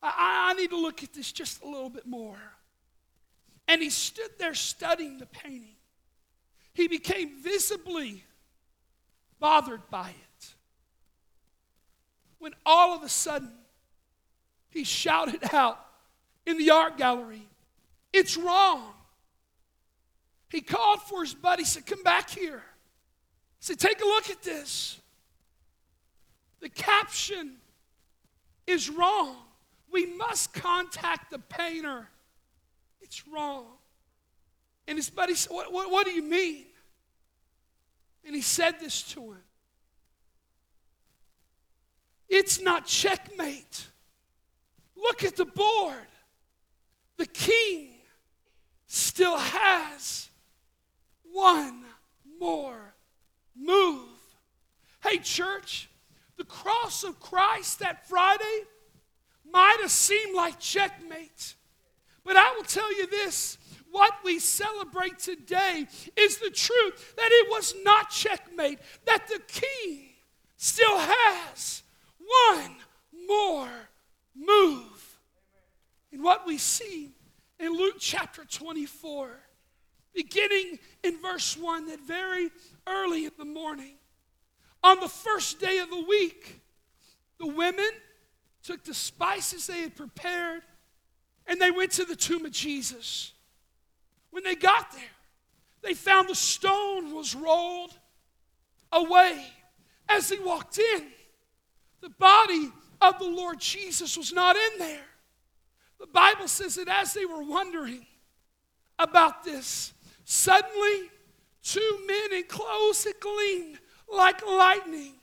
I, 0.00 0.52
I 0.52 0.54
need 0.54 0.70
to 0.70 0.80
look 0.80 1.02
at 1.02 1.12
this 1.12 1.32
just 1.32 1.60
a 1.62 1.66
little 1.66 1.90
bit 1.90 2.06
more. 2.06 2.38
And 3.66 3.82
he 3.82 3.90
stood 3.90 4.30
there 4.38 4.54
studying 4.54 5.18
the 5.18 5.26
painting. 5.26 5.74
He 6.72 6.86
became 6.86 7.42
visibly 7.42 8.22
bothered 9.40 9.90
by 9.90 10.10
it. 10.10 10.54
When 12.38 12.54
all 12.64 12.94
of 12.94 13.02
a 13.02 13.08
sudden, 13.08 13.50
he 14.70 14.84
shouted 14.84 15.40
out 15.52 15.84
in 16.46 16.58
the 16.58 16.70
art 16.70 16.96
gallery, 16.96 17.42
It's 18.12 18.36
wrong. 18.36 18.94
He 20.48 20.60
called 20.60 21.02
for 21.02 21.22
his 21.22 21.34
buddy, 21.34 21.64
said, 21.64 21.86
Come 21.86 22.04
back 22.04 22.30
here. 22.30 22.62
He 23.58 23.64
said, 23.64 23.80
Take 23.80 24.00
a 24.00 24.04
look 24.04 24.30
at 24.30 24.42
this. 24.42 25.00
The 26.60 26.68
caption 26.68 27.56
is 28.66 28.90
wrong. 28.90 29.36
We 29.90 30.06
must 30.06 30.52
contact 30.52 31.30
the 31.30 31.38
painter 31.38 32.08
It's 33.00 33.26
wrong. 33.26 33.66
And 34.86 34.96
his 34.96 35.10
buddy 35.10 35.34
said, 35.34 35.52
what, 35.52 35.72
what, 35.72 35.90
what 35.90 36.06
do 36.06 36.12
you 36.12 36.22
mean? 36.22 36.64
And 38.26 38.34
he 38.34 38.42
said 38.42 38.80
this 38.80 39.02
to 39.14 39.20
him 39.20 39.42
It's 42.28 42.60
not 42.60 42.86
checkmate. 42.86 43.86
Look 44.96 45.24
at 45.24 45.36
the 45.36 45.44
board. 45.44 45.94
The 47.16 47.26
king 47.26 47.90
still 48.86 49.36
has 49.36 50.28
one 51.32 51.84
more 52.40 52.94
move. 53.56 54.08
Hey, 55.02 55.18
church, 55.18 55.87
the 56.38 56.44
cross 56.44 57.04
of 57.04 57.20
Christ 57.20 57.80
that 57.80 58.08
Friday 58.08 58.62
might 59.50 59.78
have 59.80 59.90
seemed 59.90 60.34
like 60.34 60.58
checkmate. 60.58 61.56
But 62.24 62.36
I 62.36 62.54
will 62.56 62.64
tell 62.64 62.96
you 62.96 63.06
this 63.06 63.58
what 63.90 64.12
we 64.24 64.38
celebrate 64.38 65.18
today 65.18 65.86
is 66.16 66.38
the 66.38 66.50
truth 66.50 67.16
that 67.16 67.28
it 67.30 67.50
was 67.50 67.74
not 67.82 68.10
checkmate, 68.10 68.78
that 69.06 69.26
the 69.28 69.40
king 69.48 70.10
still 70.56 70.98
has 70.98 71.82
one 72.52 72.76
more 73.26 73.70
move. 74.36 75.18
And 76.12 76.22
what 76.22 76.46
we 76.46 76.58
see 76.58 77.10
in 77.58 77.72
Luke 77.72 77.96
chapter 77.98 78.44
24, 78.44 79.30
beginning 80.14 80.78
in 81.02 81.20
verse 81.20 81.56
1, 81.56 81.86
that 81.88 82.00
very 82.00 82.50
early 82.86 83.24
in 83.24 83.32
the 83.38 83.44
morning, 83.44 83.97
on 84.82 85.00
the 85.00 85.08
first 85.08 85.60
day 85.60 85.78
of 85.78 85.90
the 85.90 86.04
week, 86.08 86.60
the 87.38 87.46
women 87.46 87.90
took 88.62 88.84
the 88.84 88.94
spices 88.94 89.66
they 89.66 89.80
had 89.82 89.96
prepared 89.96 90.62
and 91.46 91.60
they 91.60 91.70
went 91.70 91.92
to 91.92 92.04
the 92.04 92.16
tomb 92.16 92.44
of 92.44 92.52
Jesus. 92.52 93.32
When 94.30 94.44
they 94.44 94.54
got 94.54 94.92
there, 94.92 95.02
they 95.82 95.94
found 95.94 96.28
the 96.28 96.34
stone 96.34 97.14
was 97.14 97.34
rolled 97.34 97.98
away. 98.92 99.44
As 100.08 100.28
they 100.28 100.38
walked 100.38 100.78
in, 100.78 101.04
the 102.00 102.10
body 102.10 102.70
of 103.00 103.18
the 103.18 103.28
Lord 103.28 103.60
Jesus 103.60 104.16
was 104.16 104.32
not 104.32 104.56
in 104.56 104.78
there. 104.78 105.04
The 105.98 106.06
Bible 106.06 106.48
says 106.48 106.76
that 106.76 106.88
as 106.88 107.12
they 107.12 107.24
were 107.24 107.42
wondering 107.42 108.06
about 108.98 109.44
this, 109.44 109.92
suddenly 110.24 111.10
two 111.62 112.00
men 112.06 112.38
in 112.38 112.44
clothes 112.44 113.04
that 113.04 113.20
gleamed 113.20 113.78
like 114.12 114.46
lightning 114.46 115.14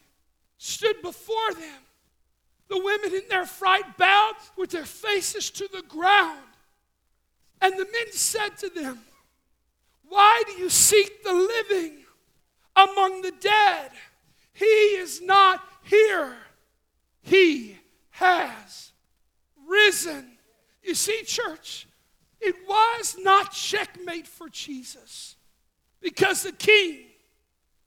stood 0.58 1.02
before 1.02 1.54
them. 1.54 1.82
The 2.68 2.80
women 2.80 3.14
in 3.14 3.28
their 3.30 3.46
fright 3.46 3.98
bowed 3.98 4.34
with 4.58 4.72
their 4.72 4.86
faces 4.86 5.52
to 5.52 5.70
the 5.72 5.84
ground. 5.84 6.40
And 7.62 7.74
the 7.74 7.86
men 7.86 8.12
said 8.12 8.58
to 8.60 8.70
them, 8.70 9.00
Why 10.10 10.44
do 10.46 10.54
you 10.54 10.70
seek 10.70 11.24
the 11.24 11.34
living 11.34 11.98
among 12.76 13.22
the 13.22 13.34
dead? 13.40 13.92
He 14.54 14.66
is 14.66 15.22
not 15.22 15.64
here, 15.84 16.36
he 17.22 17.78
has 18.12 18.92
risen. 19.68 20.32
You 20.84 20.96
see, 20.96 21.24
church, 21.24 21.88
it 22.40 22.56
was 22.68 23.18
not 23.20 23.52
checkmate 23.52 24.28
for 24.28 24.50
Jesus 24.50 25.36
because 26.02 26.44
the 26.44 26.52
king 26.52 27.05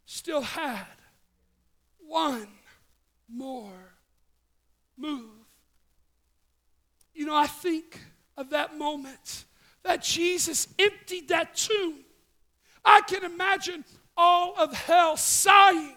still 0.08 0.40
had 0.40 0.86
one 1.98 2.48
more 3.28 3.92
move. 4.96 5.28
You 7.12 7.26
know, 7.26 7.34
I 7.34 7.46
think 7.46 8.00
of 8.34 8.48
that 8.50 8.78
moment 8.78 9.44
that 9.82 10.02
Jesus 10.02 10.66
emptied 10.78 11.28
that 11.28 11.54
tomb. 11.54 11.96
I 12.82 13.02
can 13.02 13.22
imagine 13.22 13.84
all 14.16 14.54
of 14.56 14.72
hell 14.72 15.18
sighing 15.18 15.94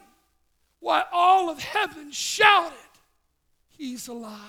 while 0.82 1.06
all 1.14 1.50
of 1.50 1.60
heaven 1.60 2.12
shouted, 2.12 2.78
He's 3.70 4.10
alive. 4.10 4.42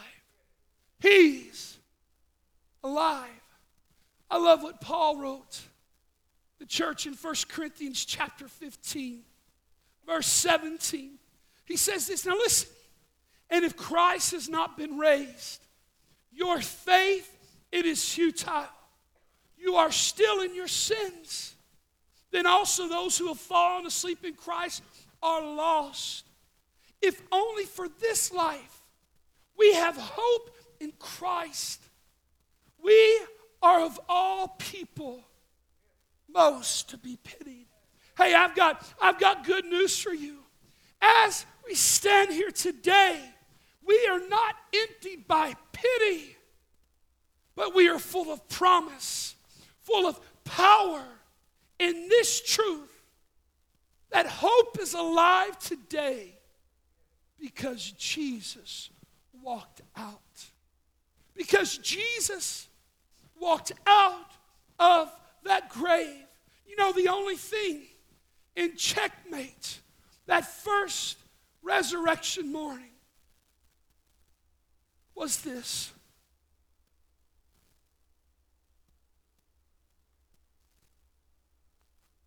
He's 0.99 1.79
alive. 2.83 3.29
I 4.29 4.39
love 4.39 4.65
what 4.65 4.81
Paul 4.81 5.19
wrote 5.19 5.61
the 6.59 6.67
church 6.67 7.07
in 7.07 7.15
1 7.15 7.35
Corinthians 7.49 8.05
chapter 8.05 8.49
15, 8.49 9.23
verse 10.07 10.27
17. 10.27 11.19
He 11.65 11.77
says 11.77 12.07
this. 12.07 12.27
Now 12.27 12.35
listen. 12.35 12.69
And 13.51 13.65
if 13.65 13.77
Christ 13.77 14.33
has 14.33 14.49
not 14.49 14.77
been 14.79 14.99
raised, 14.99 15.61
your 16.33 16.61
faith 16.61 17.29
it 17.71 17.87
is 17.87 18.07
futile. 18.07 18.69
You 19.59 19.77
are 19.77 19.91
still 19.91 20.41
in 20.41 20.55
your 20.55 20.69
sins. 20.69 21.55
Then 22.31 22.47
also 22.47 22.89
those 22.89 23.17
who 23.19 23.29
have 23.29 23.39
fallen 23.39 23.87
asleep 23.87 24.25
in 24.25 24.35
Christ 24.35 24.83
are 25.23 25.43
lost. 25.43 26.27
If 27.01 27.21
only 27.31 27.65
for 27.65 27.89
this 27.89 28.33
life 28.33 28.83
we 29.57 29.75
have 29.75 29.97
hope 29.97 30.51
in 30.81 30.93
Christ. 30.99 31.81
We 32.83 33.21
are 33.63 33.81
of 33.83 34.01
all 34.09 34.49
people 34.59 35.25
most 36.29 36.91
to 36.91 36.99
be 36.99 37.19
pitied. 37.23 37.67
Hey, 38.17 38.35
I've 38.35 38.55
got, 38.55 38.87
I've 39.01 39.19
got 39.19 39.45
good 39.45 39.65
news 39.65 39.99
for 39.99 40.13
you. 40.13 40.39
As 41.01 41.47
we 41.67 41.75
stand 41.75 42.31
here 42.31 42.51
today, 42.51 43.19
we 43.87 44.09
are 44.11 44.21
not 44.29 44.55
emptied 44.75 45.27
by 45.27 45.55
pity, 45.73 46.37
but 47.57 47.75
we 47.75 47.89
are 47.89 47.99
full 47.99 48.33
of 48.33 48.47
promise, 48.49 49.35
full 49.81 50.07
of 50.07 50.21
power 50.45 51.03
in 51.79 52.09
this 52.09 52.41
truth 52.41 52.91
that 54.11 54.27
hope 54.27 54.79
is 54.79 54.95
alive 54.95 55.59
today 55.59 56.39
because 57.41 57.93
Jesus 57.93 58.91
walked 59.43 59.81
out. 59.97 60.21
Because 61.35 61.79
Jesus 61.79 62.69
walked 63.41 63.73
out 63.87 64.31
of 64.79 65.11
that 65.45 65.71
grave. 65.71 66.25
You 66.69 66.77
know, 66.77 66.93
the 66.93 67.09
only 67.09 67.37
thing 67.37 67.81
in 68.57 68.77
checkmate, 68.77 69.81
that 70.27 70.47
first 70.47 71.19
resurrection 71.63 72.53
morning, 72.53 72.91
was 75.15 75.43
this. 75.43 75.93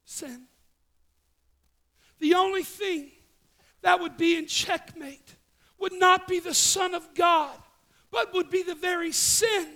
Sin. 0.06 0.44
The 2.20 2.36
only 2.36 2.64
thing 2.64 3.12
that 3.82 4.00
would 4.00 4.18
be 4.18 4.38
in 4.38 4.48
checkmate 4.48 5.36
would 5.78 5.94
not 5.94 6.28
be 6.28 6.40
the 6.40 6.54
Son 6.54 6.96
of 6.96 7.14
God, 7.14 7.58
but 8.12 8.34
would 8.34 8.50
be 8.50 8.64
the 8.64 8.76
very 8.76 9.12
sin 9.12 9.68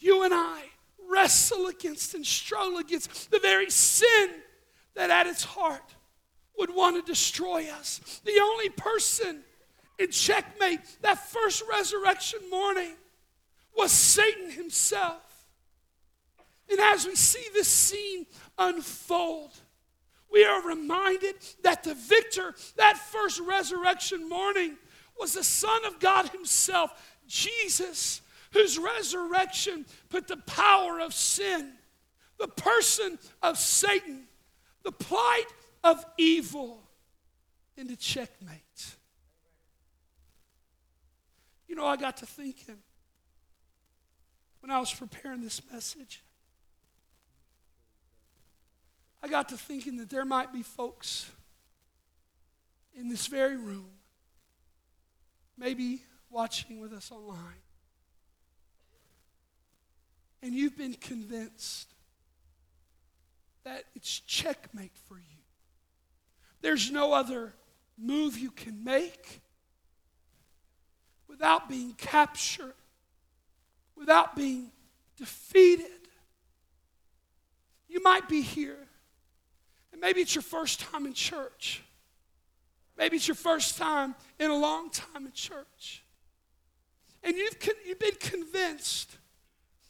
you 0.00 0.22
and 0.22 0.34
I 0.34 0.62
wrestle 1.08 1.66
against 1.66 2.14
and 2.14 2.26
struggle 2.26 2.78
against, 2.78 3.30
the 3.30 3.38
very 3.38 3.70
sin 3.70 4.30
that 5.00 5.08
at 5.08 5.26
its 5.26 5.44
heart 5.44 5.94
would 6.58 6.74
want 6.74 6.94
to 6.94 7.10
destroy 7.10 7.66
us. 7.70 8.20
The 8.26 8.38
only 8.42 8.68
person 8.68 9.40
in 9.98 10.10
checkmate 10.10 10.80
that 11.00 11.30
first 11.30 11.62
resurrection 11.70 12.38
morning 12.50 12.92
was 13.74 13.92
Satan 13.92 14.50
himself. 14.50 15.22
And 16.70 16.78
as 16.78 17.06
we 17.06 17.16
see 17.16 17.46
this 17.54 17.66
scene 17.66 18.26
unfold, 18.58 19.52
we 20.30 20.44
are 20.44 20.62
reminded 20.62 21.36
that 21.62 21.82
the 21.82 21.94
victor 21.94 22.54
that 22.76 22.98
first 22.98 23.40
resurrection 23.40 24.28
morning 24.28 24.76
was 25.18 25.32
the 25.32 25.42
Son 25.42 25.84
of 25.86 25.98
God 25.98 26.28
Himself, 26.28 27.18
Jesus, 27.26 28.20
whose 28.52 28.78
resurrection 28.78 29.86
put 30.10 30.28
the 30.28 30.36
power 30.36 31.00
of 31.00 31.14
sin, 31.14 31.72
the 32.38 32.48
person 32.48 33.18
of 33.42 33.58
Satan, 33.58 34.26
the 34.82 34.92
plight 34.92 35.46
of 35.84 36.04
evil 36.18 36.82
into 37.76 37.96
checkmate. 37.96 38.94
You 41.68 41.74
know, 41.74 41.86
I 41.86 41.96
got 41.96 42.16
to 42.18 42.26
thinking 42.26 42.78
when 44.60 44.70
I 44.70 44.78
was 44.78 44.92
preparing 44.92 45.42
this 45.42 45.60
message. 45.72 46.22
I 49.22 49.28
got 49.28 49.48
to 49.50 49.56
thinking 49.56 49.98
that 49.98 50.10
there 50.10 50.24
might 50.24 50.52
be 50.52 50.62
folks 50.62 51.30
in 52.98 53.08
this 53.08 53.26
very 53.26 53.56
room, 53.56 53.90
maybe 55.56 56.02
watching 56.30 56.80
with 56.80 56.92
us 56.92 57.10
online, 57.10 57.62
and 60.42 60.54
you've 60.54 60.76
been 60.76 60.94
convinced 60.94 61.92
that 63.64 63.84
it's 63.94 64.20
checkmate 64.20 64.96
for 65.08 65.16
you. 65.16 65.42
There's 66.60 66.90
no 66.90 67.12
other 67.12 67.54
move 67.98 68.38
you 68.38 68.50
can 68.50 68.84
make 68.84 69.40
without 71.28 71.68
being 71.68 71.92
captured, 71.92 72.74
without 73.96 74.36
being 74.36 74.70
defeated. 75.16 75.86
You 77.88 78.02
might 78.02 78.28
be 78.28 78.42
here, 78.42 78.88
and 79.92 80.00
maybe 80.00 80.20
it's 80.20 80.34
your 80.34 80.42
first 80.42 80.80
time 80.80 81.06
in 81.06 81.12
church. 81.12 81.82
Maybe 82.96 83.16
it's 83.16 83.28
your 83.28 83.34
first 83.34 83.78
time 83.78 84.14
in 84.38 84.50
a 84.50 84.56
long 84.56 84.90
time 84.90 85.24
in 85.26 85.32
church. 85.32 86.04
And 87.22 87.36
you've, 87.36 87.58
con- 87.58 87.74
you've 87.86 87.98
been 87.98 88.16
convinced 88.20 89.16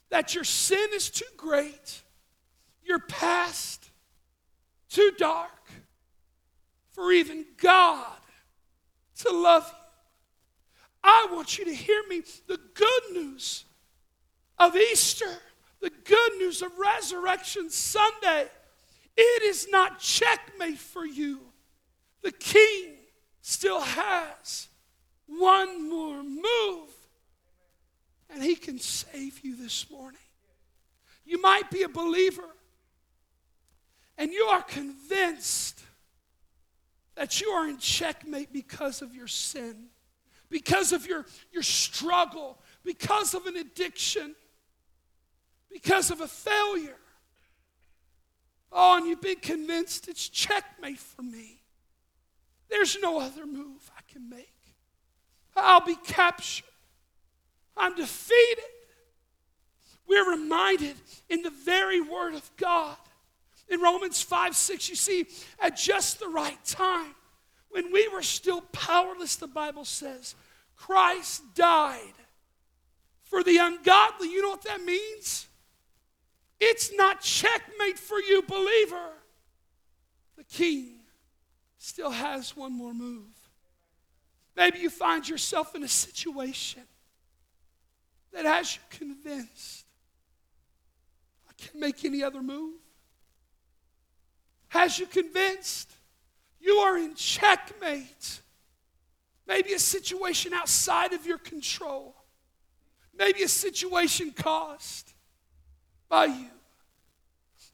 that 0.09 0.35
your 0.35 0.43
sin 0.43 0.87
is 0.93 1.09
too 1.09 1.25
great, 1.37 2.01
your 2.85 2.99
past 2.99 3.89
too 4.89 5.11
dark 5.17 5.69
for 6.91 7.11
even 7.11 7.45
God 7.57 8.05
to 9.19 9.31
love 9.31 9.67
you. 9.67 9.77
I 11.03 11.27
want 11.31 11.57
you 11.57 11.65
to 11.65 11.73
hear 11.73 12.01
me. 12.07 12.21
The 12.47 12.59
good 12.73 13.03
news 13.13 13.65
of 14.59 14.75
Easter, 14.75 15.39
the 15.79 15.89
good 15.89 16.37
news 16.37 16.61
of 16.61 16.77
Resurrection 16.77 17.69
Sunday, 17.69 18.47
it 19.17 19.43
is 19.43 19.67
not 19.69 19.99
checkmate 19.99 20.77
for 20.77 21.05
you. 21.05 21.39
The 22.21 22.31
King 22.31 22.97
still 23.41 23.81
has 23.81 24.67
one 25.25 25.89
more 25.89 26.21
move, 26.21 26.89
and 28.29 28.43
He 28.43 28.55
can 28.55 28.79
save 28.79 29.39
you 29.43 29.55
this 29.55 29.89
morning. 29.89 30.19
You 31.25 31.41
might 31.41 31.71
be 31.71 31.83
a 31.83 31.89
believer, 31.89 32.47
and 34.21 34.31
you 34.31 34.43
are 34.43 34.61
convinced 34.61 35.81
that 37.15 37.41
you 37.41 37.49
are 37.49 37.67
in 37.67 37.79
checkmate 37.79 38.53
because 38.53 39.01
of 39.01 39.15
your 39.15 39.25
sin, 39.25 39.87
because 40.47 40.91
of 40.91 41.07
your, 41.07 41.25
your 41.51 41.63
struggle, 41.63 42.59
because 42.83 43.33
of 43.33 43.47
an 43.47 43.55
addiction, 43.57 44.35
because 45.71 46.11
of 46.11 46.21
a 46.21 46.27
failure. 46.27 46.99
Oh, 48.71 48.97
and 48.97 49.07
you've 49.07 49.21
been 49.21 49.39
convinced 49.39 50.07
it's 50.07 50.29
checkmate 50.29 50.99
for 50.99 51.23
me. 51.23 51.63
There's 52.69 52.99
no 53.01 53.19
other 53.19 53.47
move 53.47 53.89
I 53.97 54.01
can 54.07 54.29
make. 54.29 54.53
I'll 55.55 55.83
be 55.83 55.95
captured. 55.95 56.67
I'm 57.75 57.95
defeated. 57.95 58.63
We're 60.07 60.29
reminded 60.29 60.93
in 61.27 61.41
the 61.41 61.49
very 61.49 62.01
Word 62.01 62.35
of 62.35 62.47
God. 62.57 62.97
In 63.71 63.79
Romans 63.79 64.21
5 64.21 64.55
6, 64.55 64.89
you 64.89 64.95
see, 64.95 65.25
at 65.57 65.77
just 65.77 66.19
the 66.19 66.27
right 66.27 66.63
time, 66.65 67.15
when 67.69 67.91
we 67.93 68.09
were 68.09 68.21
still 68.21 68.59
powerless, 68.73 69.37
the 69.37 69.47
Bible 69.47 69.85
says, 69.85 70.35
Christ 70.75 71.41
died 71.55 72.13
for 73.23 73.43
the 73.43 73.57
ungodly. 73.57 74.29
You 74.29 74.41
know 74.41 74.49
what 74.49 74.63
that 74.63 74.83
means? 74.83 75.47
It's 76.59 76.91
not 76.93 77.21
checkmate 77.21 77.97
for 77.97 78.19
you, 78.19 78.41
believer. 78.41 79.13
The 80.35 80.43
king 80.43 80.99
still 81.77 82.11
has 82.11 82.55
one 82.57 82.73
more 82.73 82.93
move. 82.93 83.31
Maybe 84.55 84.79
you 84.79 84.89
find 84.89 85.27
yourself 85.27 85.75
in 85.75 85.83
a 85.83 85.87
situation 85.87 86.83
that 88.33 88.43
has 88.43 88.75
you 88.75 88.81
convinced 88.89 89.85
I 91.49 91.53
can't 91.57 91.75
make 91.75 92.03
any 92.03 92.21
other 92.21 92.41
move. 92.41 92.80
Has 94.71 94.97
you 94.97 95.05
convinced 95.05 95.91
you 96.61 96.77
are 96.77 96.97
in 96.97 97.15
checkmate. 97.15 98.41
Maybe 99.47 99.73
a 99.73 99.79
situation 99.79 100.53
outside 100.53 101.11
of 101.11 101.25
your 101.25 101.39
control. 101.39 102.15
Maybe 103.17 103.43
a 103.43 103.49
situation 103.49 104.31
caused 104.31 105.11
by 106.07 106.25
you. 106.25 106.47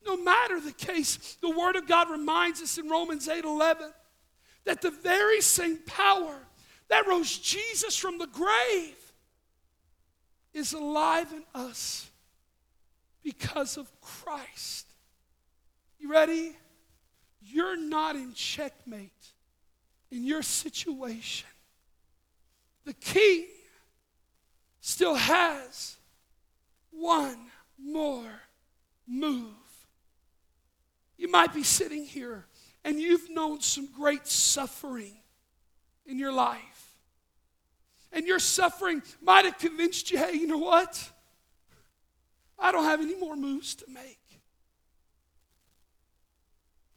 No 0.06 0.18
matter 0.18 0.60
the 0.60 0.72
case, 0.72 1.38
the 1.42 1.50
Word 1.50 1.76
of 1.76 1.86
God 1.86 2.10
reminds 2.10 2.62
us 2.62 2.78
in 2.78 2.90
Romans 2.90 3.28
8 3.28 3.44
11 3.44 3.92
that 4.64 4.82
the 4.82 4.92
very 4.92 5.42
same 5.42 5.78
power 5.86 6.36
that 6.88 7.06
rose 7.08 7.38
Jesus 7.38 7.96
from 7.96 8.18
the 8.18 8.28
grave 8.28 8.98
is 10.54 10.74
alive 10.74 11.32
in 11.34 11.44
us 11.54 12.10
because 13.24 13.78
of 13.78 13.92
Christ. 14.02 14.88
You 16.00 16.10
ready? 16.10 16.56
You're 17.50 17.78
not 17.78 18.16
in 18.16 18.34
checkmate 18.34 19.12
in 20.12 20.24
your 20.24 20.42
situation. 20.42 21.48
The 22.86 22.94
king 22.94 23.46
still 24.82 25.16
has 25.16 25.98
one 26.92 27.38
more 27.78 28.42
move. 29.08 29.54
You 31.18 31.30
might 31.30 31.54
be 31.54 31.64
sitting 31.64 32.06
here 32.06 32.46
and 32.84 33.00
you've 33.00 33.30
known 33.30 33.60
some 33.60 33.88
great 33.88 34.28
suffering 34.28 35.18
in 36.06 36.18
your 36.18 36.32
life. 36.32 36.96
And 38.14 38.26
your 38.26 38.40
suffering 38.40 39.04
might 39.22 39.46
have 39.46 39.58
convinced 39.58 40.10
you 40.10 40.18
hey, 40.18 40.34
you 40.34 40.48
know 40.48 40.58
what? 40.58 41.12
I 42.58 42.72
don't 42.72 42.86
have 42.86 43.02
any 43.02 43.16
more 43.16 43.36
moves 43.36 43.76
to 43.76 43.86
make. 43.90 44.20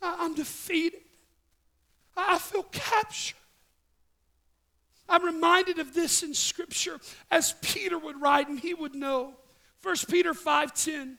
I'm 0.02 0.34
defeated. 0.34 1.00
I 2.16 2.38
feel 2.38 2.64
captured. 2.64 3.36
I'm 5.08 5.24
reminded 5.24 5.78
of 5.78 5.92
this 5.92 6.22
in 6.22 6.34
Scripture 6.34 7.00
as 7.30 7.54
Peter 7.60 7.98
would 7.98 8.20
write, 8.20 8.48
and 8.48 8.58
he 8.58 8.74
would 8.74 8.94
know. 8.94 9.34
1 9.82 10.06
Peter 10.08 10.34
5:10. 10.34 11.18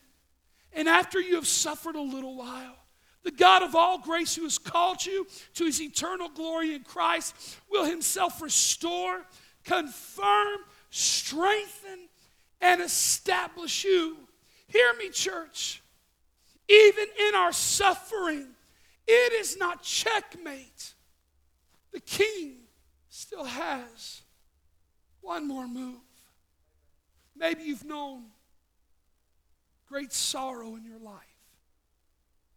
And 0.73 0.87
after 0.87 1.19
you 1.19 1.35
have 1.35 1.47
suffered 1.47 1.95
a 1.95 2.01
little 2.01 2.35
while, 2.35 2.77
the 3.23 3.31
God 3.31 3.61
of 3.61 3.75
all 3.75 3.97
grace 3.97 4.35
who 4.35 4.43
has 4.43 4.57
called 4.57 5.05
you 5.05 5.27
to 5.55 5.65
his 5.65 5.81
eternal 5.81 6.29
glory 6.29 6.73
in 6.73 6.83
Christ 6.83 7.35
will 7.69 7.83
himself 7.83 8.41
restore, 8.41 9.25
confirm, 9.63 10.59
strengthen, 10.89 12.07
and 12.61 12.81
establish 12.81 13.83
you. 13.83 14.17
Hear 14.67 14.93
me, 14.93 15.09
church. 15.09 15.81
Even 16.69 17.07
in 17.27 17.35
our 17.35 17.51
suffering, 17.51 18.55
it 19.07 19.33
is 19.33 19.57
not 19.57 19.83
checkmate. 19.83 20.93
The 21.91 21.99
king 21.99 22.57
still 23.09 23.43
has 23.43 24.21
one 25.21 25.47
more 25.47 25.67
move. 25.67 25.95
Maybe 27.35 27.63
you've 27.63 27.85
known 27.85 28.25
great 29.87 30.13
sorrow 30.13 30.75
in 30.75 30.85
your 30.85 30.99
life. 30.99 31.17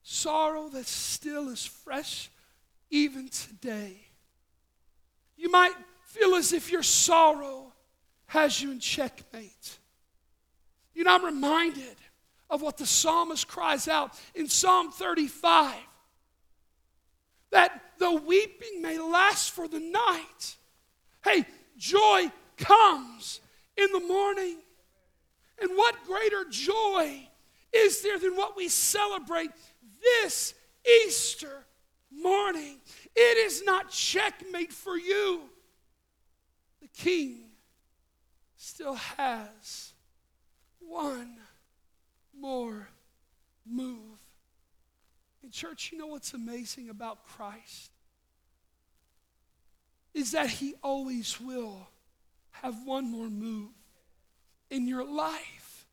Sorrow 0.03 0.69
that 0.69 0.87
still 0.87 1.49
is 1.49 1.65
fresh 1.65 2.31
even 2.91 3.29
today. 3.29 3.97
You 5.37 5.51
might 5.51 5.75
feel 6.05 6.35
as 6.35 6.53
if 6.53 6.71
your 6.71 6.83
sorrow 6.83 7.73
has 8.27 8.61
you 8.61 8.71
in 8.71 8.81
checkmate. 8.81 9.79
You 10.95 11.05
know, 11.05 11.15
I'm 11.15 11.25
reminded 11.25 11.97
of 12.49 12.63
what 12.63 12.77
the 12.77 12.87
psalmist 12.87 13.49
cries 13.49 13.89
out 13.89 14.13
in 14.35 14.47
Psalm 14.47 14.93
35 14.93 15.75
that 17.55 17.81
the 17.99 18.13
weeping 18.13 18.83
may 18.83 18.99
last 18.99 19.53
for 19.53 19.69
the 19.69 19.79
night. 19.79 20.57
Hey, 21.25 21.47
joy 21.79 22.31
comes 22.57 23.41
in 23.77 23.93
the 23.93 24.01
morning. 24.01 24.59
And 25.63 25.71
what 25.77 25.95
greater 26.05 26.45
joy 26.51 27.29
is 27.73 28.03
there 28.03 28.19
than 28.19 28.35
what 28.35 28.57
we 28.57 28.67
celebrate 28.67 29.51
this 30.03 30.53
Easter 31.07 31.65
morning? 32.11 32.81
It 33.15 33.39
is 33.39 33.63
not 33.63 33.89
checkmate 33.89 34.73
for 34.73 34.99
you. 34.99 35.43
The 36.83 36.89
King 36.89 37.45
still 38.57 38.97
has 38.97 39.93
one 40.81 41.37
more 42.37 42.89
move. 43.65 44.14
Church, 45.55 45.91
you 45.93 45.99
know 45.99 46.09
what's 46.09 46.35
amazing 46.35 46.91
about 46.91 47.29
Christ? 47.29 47.93
Is 50.13 50.33
that 50.33 50.51
He 50.51 50.75
always 50.83 51.41
will 51.41 51.87
have 52.51 52.75
one 52.85 53.09
more 53.09 53.31
move 53.31 53.71
in 54.69 54.89
your 54.89 55.05
life. 55.05 55.87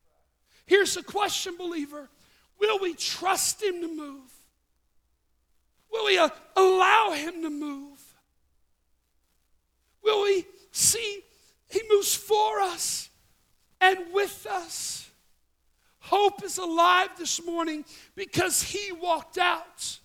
Here's 0.66 0.96
the 0.96 1.04
question, 1.04 1.56
believer 1.56 2.10
Will 2.58 2.80
we 2.80 2.94
trust 2.94 3.62
Him 3.62 3.80
to 3.82 3.86
move? 3.86 4.30
Will 5.92 6.06
we 6.06 6.18
uh, 6.18 6.28
allow 6.56 7.12
Him 7.12 7.42
to 7.42 7.50
move? 7.50 8.00
Will 10.02 10.24
we 10.24 10.44
see 10.72 11.20
He 11.68 11.82
moves 11.88 12.12
for 12.12 12.58
us 12.58 13.10
and 13.80 13.96
with 14.12 14.44
us? 14.50 15.08
Hope 16.42 16.48
is 16.48 16.58
alive 16.58 17.10
this 17.16 17.44
morning 17.44 17.84
because 18.16 18.62
he 18.62 18.90
walked 18.90 19.38
out. 19.38 20.00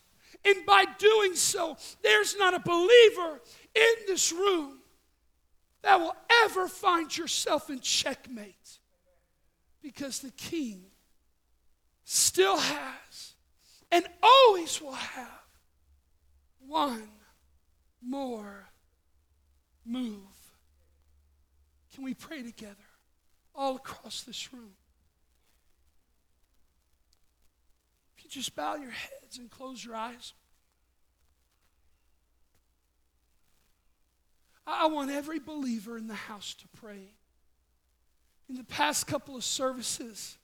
And 0.46 0.64
by 0.68 0.86
doing 1.00 1.34
so, 1.34 1.78
there's 2.04 2.38
not 2.38 2.54
a 2.54 2.60
believer 2.60 3.42
in 3.74 3.94
this 4.06 4.32
room 4.32 4.78
that 5.82 6.00
will 6.00 6.16
ever 6.44 6.68
find 6.68 7.16
yourself 7.16 7.72
in 7.72 7.80
checkmate 7.80 8.78
because 9.82 10.20
the 10.20 10.30
king 10.30 10.84
still 12.04 12.58
has 12.58 13.34
and 13.92 14.06
always 14.22 14.80
will 14.80 14.92
have 14.92 15.42
one 16.60 17.10
more 18.00 18.70
move. 19.84 20.20
Can 21.96 22.04
we 22.04 22.14
pray 22.14 22.44
together 22.44 22.76
all 23.56 23.78
across 23.78 24.22
this 24.22 24.54
room? 24.54 24.76
If 28.17 28.17
you 28.36 28.42
just 28.42 28.56
bow 28.56 28.76
your 28.76 28.92
heads 28.92 29.38
and 29.38 29.50
close 29.50 29.84
your 29.84 29.96
eyes. 29.96 30.34
I 34.66 34.88
want 34.88 35.12
every 35.12 35.40
believer 35.40 35.98
in 35.98 36.08
the 36.08 36.14
house 36.14 36.54
to 36.56 36.68
pray. 36.80 37.14
In 38.50 38.56
the 38.56 38.66
past 38.66 39.08
couple 39.08 39.36
of 39.36 39.44
services, 39.44 40.38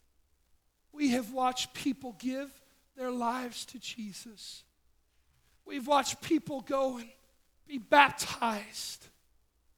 we 0.93 1.09
have 1.09 1.31
watched 1.31 1.73
people 1.73 2.15
give 2.19 2.49
their 2.95 3.11
lives 3.11 3.65
to 3.65 3.79
Jesus. 3.79 4.63
We've 5.65 5.87
watched 5.87 6.21
people 6.21 6.61
go 6.61 6.97
and 6.97 7.09
be 7.67 7.77
baptized, 7.77 9.07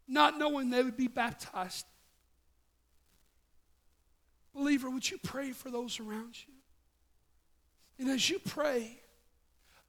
not 0.07 0.37
knowing 0.37 0.69
they 0.69 0.83
would 0.83 0.97
be 0.97 1.07
baptized. 1.07 1.85
Believer, 4.53 4.89
would 4.89 5.09
you 5.09 5.17
pray 5.17 5.51
for 5.51 5.69
those 5.69 5.99
around 5.99 6.35
you? 6.47 6.54
And 7.97 8.09
as 8.09 8.29
you 8.29 8.39
pray, 8.39 8.99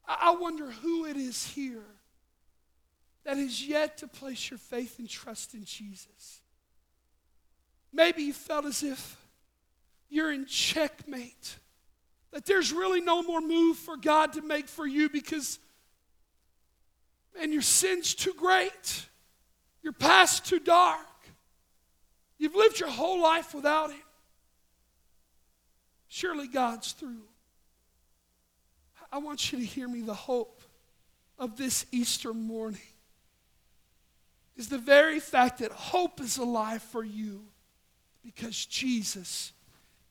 I 0.06 0.36
wonder 0.38 0.70
who 0.70 1.06
it 1.06 1.16
is 1.16 1.46
here 1.46 1.84
that 3.24 3.38
is 3.38 3.66
yet 3.66 3.98
to 3.98 4.06
place 4.06 4.50
your 4.50 4.58
faith 4.58 5.00
and 5.00 5.08
trust 5.08 5.54
in 5.54 5.64
Jesus. 5.64 6.40
Maybe 7.92 8.22
you 8.22 8.32
felt 8.32 8.64
as 8.66 8.84
if 8.84 9.16
you're 10.08 10.32
in 10.32 10.46
checkmate, 10.46 11.56
that 12.30 12.46
there's 12.46 12.72
really 12.72 13.00
no 13.00 13.22
more 13.22 13.40
move 13.40 13.76
for 13.76 13.96
God 13.96 14.34
to 14.34 14.42
make 14.42 14.68
for 14.68 14.86
you 14.86 15.08
because, 15.08 15.58
man, 17.36 17.52
your 17.52 17.62
sin's 17.62 18.14
too 18.14 18.34
great, 18.36 19.06
your 19.82 19.92
past 19.92 20.46
too 20.46 20.60
dark. 20.60 21.00
You've 22.38 22.54
lived 22.54 22.78
your 22.78 22.90
whole 22.90 23.20
life 23.20 23.54
without 23.54 23.90
Him. 23.90 23.98
Surely 26.06 26.46
God's 26.46 26.92
through. 26.92 27.22
I 29.12 29.18
want 29.18 29.52
you 29.52 29.58
to 29.58 29.64
hear 29.64 29.88
me 29.88 30.00
the 30.00 30.14
hope 30.14 30.62
of 31.38 31.56
this 31.56 31.86
Easter 31.92 32.32
morning 32.34 32.80
is 34.56 34.68
the 34.68 34.78
very 34.78 35.20
fact 35.20 35.58
that 35.58 35.70
hope 35.70 36.20
is 36.20 36.38
alive 36.38 36.82
for 36.82 37.04
you 37.04 37.42
because 38.24 38.66
Jesus 38.66 39.52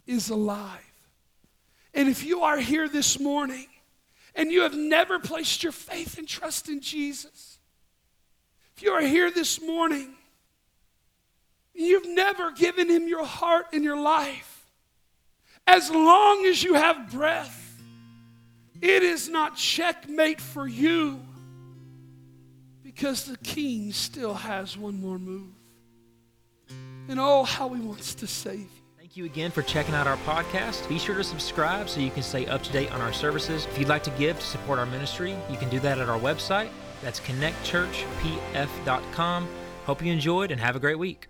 is 0.05 0.29
alive. 0.29 0.79
And 1.93 2.07
if 2.07 2.23
you 2.23 2.41
are 2.41 2.57
here 2.57 2.87
this 2.87 3.19
morning 3.19 3.67
and 4.35 4.51
you 4.51 4.61
have 4.61 4.75
never 4.75 5.17
placed 5.19 5.63
your 5.63 5.71
faith 5.71 6.17
and 6.17 6.27
trust 6.27 6.69
in 6.69 6.81
Jesus, 6.81 7.57
if 8.75 8.83
you 8.83 8.91
are 8.91 9.01
here 9.01 9.31
this 9.31 9.61
morning 9.61 10.13
you've 11.73 12.07
never 12.07 12.51
given 12.51 12.89
him 12.89 13.07
your 13.07 13.25
heart 13.25 13.67
and 13.73 13.83
your 13.83 13.99
life, 13.99 14.71
as 15.67 15.89
long 15.89 16.45
as 16.45 16.63
you 16.63 16.75
have 16.75 17.11
breath, 17.11 17.64
it 18.85 19.03
is 19.03 19.27
not 19.29 19.57
checkmate 19.57 20.39
for 20.39 20.67
you 20.67 21.19
because 22.83 23.25
the 23.25 23.37
king 23.37 23.91
still 23.91 24.35
has 24.35 24.77
one 24.77 25.01
more 25.01 25.17
move. 25.17 25.49
And 27.07 27.19
oh, 27.19 27.43
how 27.43 27.69
he 27.69 27.81
wants 27.81 28.13
to 28.15 28.25
save 28.27 28.59
you. 28.59 28.67
Thank 28.97 29.15
you 29.17 29.25
again 29.25 29.49
for 29.51 29.61
checking 29.63 29.95
out 29.95 30.07
our 30.07 30.17
podcast. 30.17 30.87
Be 30.87 30.99
sure 30.99 31.15
to 31.15 31.23
subscribe 31.23 31.89
so 31.89 31.99
you 31.99 32.11
can 32.11 32.21
stay 32.23 32.45
up 32.45 32.61
to 32.63 32.71
date 32.71 32.91
on 32.91 33.01
our 33.01 33.13
services. 33.13 33.65
If 33.65 33.79
you'd 33.79 33.87
like 33.87 34.03
to 34.03 34.11
give 34.11 34.39
to 34.39 34.45
support 34.45 34.77
our 34.79 34.85
ministry, 34.85 35.35
you 35.49 35.57
can 35.57 35.69
do 35.69 35.79
that 35.79 35.97
at 35.97 36.07
our 36.07 36.19
website. 36.19 36.69
That's 37.01 37.19
connectchurchpf.com. 37.21 39.47
Hope 39.85 40.03
you 40.03 40.11
enjoyed 40.11 40.51
and 40.51 40.61
have 40.61 40.75
a 40.75 40.79
great 40.79 40.99
week. 40.99 41.27